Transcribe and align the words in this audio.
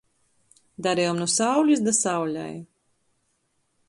Darejom 0.85 1.19
nu 1.19 1.27
saulis 1.35 1.81
da 1.85 1.93
saulei. 2.01 2.55